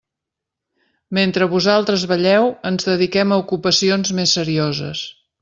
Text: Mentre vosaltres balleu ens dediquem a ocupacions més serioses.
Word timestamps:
Mentre 1.17 1.47
vosaltres 1.51 2.05
balleu 2.13 2.49
ens 2.71 2.89
dediquem 2.89 3.35
a 3.35 3.39
ocupacions 3.45 4.15
més 4.23 4.35
serioses. 4.41 5.07